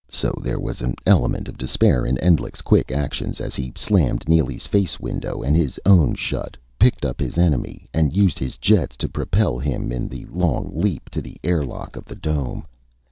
[0.09, 4.65] So there was an element of despair in Endlich's quick actions as he slammed Neely's
[4.65, 9.07] face window and his own shut, picked up his enemy, and used his jets to
[9.07, 12.65] propel him in the long leap to the airlock of the dome.